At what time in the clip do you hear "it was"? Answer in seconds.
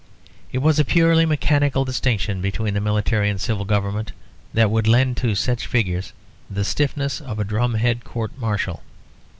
0.51-0.79